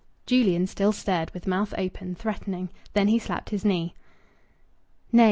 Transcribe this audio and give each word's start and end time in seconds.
Julian 0.25 0.65
still 0.65 0.93
stared, 0.93 1.29
with 1.29 1.45
mouth 1.45 1.75
open, 1.77 2.15
threatening. 2.15 2.69
Then 2.93 3.07
he 3.07 3.19
slapped 3.19 3.51
his 3.51 3.63
knee. 3.63 3.93
"Nay!" 5.11 5.19